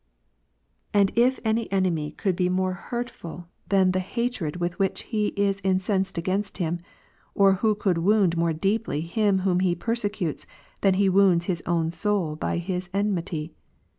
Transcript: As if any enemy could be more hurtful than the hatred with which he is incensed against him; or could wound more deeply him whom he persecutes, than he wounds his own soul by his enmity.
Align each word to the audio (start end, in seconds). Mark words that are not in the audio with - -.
As 0.95 1.09
if 1.15 1.39
any 1.45 1.71
enemy 1.71 2.09
could 2.11 2.35
be 2.35 2.49
more 2.49 2.73
hurtful 2.73 3.49
than 3.69 3.91
the 3.91 3.99
hatred 3.99 4.55
with 4.55 4.79
which 4.79 5.03
he 5.03 5.27
is 5.37 5.61
incensed 5.63 6.17
against 6.17 6.57
him; 6.57 6.79
or 7.35 7.55
could 7.75 7.99
wound 7.99 8.35
more 8.35 8.51
deeply 8.51 9.01
him 9.01 9.41
whom 9.45 9.59
he 9.59 9.75
persecutes, 9.75 10.47
than 10.81 10.95
he 10.95 11.07
wounds 11.07 11.45
his 11.45 11.61
own 11.67 11.91
soul 11.91 12.35
by 12.35 12.57
his 12.57 12.89
enmity. 12.95 13.53